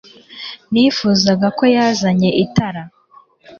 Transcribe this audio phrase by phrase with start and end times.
[0.71, 2.81] Nifuzaga ko yazanye itara.